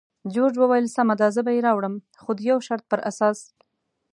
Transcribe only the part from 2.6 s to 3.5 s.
شرط پر اساس.